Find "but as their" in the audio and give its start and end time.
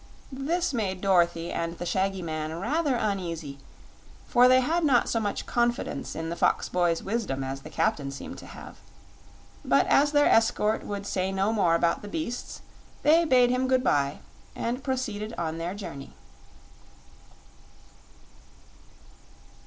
9.63-10.25